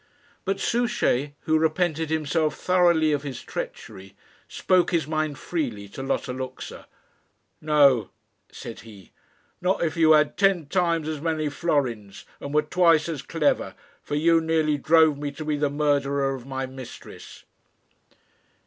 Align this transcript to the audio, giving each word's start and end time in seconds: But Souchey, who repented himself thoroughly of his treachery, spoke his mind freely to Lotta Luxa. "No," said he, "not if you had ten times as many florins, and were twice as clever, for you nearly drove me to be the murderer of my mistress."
But 0.45 0.59
Souchey, 0.59 1.35
who 1.41 1.59
repented 1.59 2.09
himself 2.09 2.55
thoroughly 2.57 3.11
of 3.11 3.21
his 3.21 3.39
treachery, 3.43 4.15
spoke 4.47 4.89
his 4.89 5.05
mind 5.05 5.37
freely 5.37 5.87
to 5.89 6.01
Lotta 6.01 6.33
Luxa. 6.33 6.87
"No," 7.61 8.09
said 8.51 8.79
he, 8.79 9.11
"not 9.61 9.83
if 9.83 9.95
you 9.95 10.13
had 10.13 10.37
ten 10.37 10.65
times 10.65 11.07
as 11.07 11.21
many 11.21 11.49
florins, 11.49 12.25
and 12.39 12.51
were 12.51 12.63
twice 12.63 13.07
as 13.07 13.21
clever, 13.21 13.75
for 14.01 14.15
you 14.15 14.41
nearly 14.41 14.79
drove 14.79 15.19
me 15.19 15.29
to 15.33 15.45
be 15.45 15.55
the 15.55 15.69
murderer 15.69 16.33
of 16.33 16.47
my 16.47 16.65
mistress." 16.65 17.43